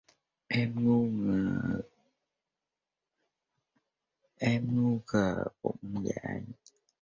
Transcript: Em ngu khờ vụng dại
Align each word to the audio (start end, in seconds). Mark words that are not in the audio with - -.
Em 4.47 4.67
ngu 4.83 4.97
khờ 5.07 5.31
vụng 5.63 5.83
dại 6.05 6.41